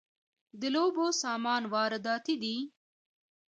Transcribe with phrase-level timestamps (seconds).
[0.59, 2.57] د لوبو سامان وارداتی دی؟